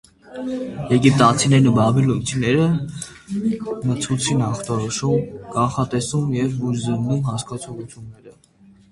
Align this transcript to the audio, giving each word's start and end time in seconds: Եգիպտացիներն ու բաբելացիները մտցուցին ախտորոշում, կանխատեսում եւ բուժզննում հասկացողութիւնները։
Եգիպտացիներն 0.91 1.65
ու 1.71 1.73
բաբելացիները 1.73 2.63
մտցուցին 3.89 4.41
ախտորոշում, 4.45 5.19
կանխատեսում 5.57 6.31
եւ 6.37 6.57
բուժզննում 6.63 7.21
հասկացողութիւնները։ 7.29 8.35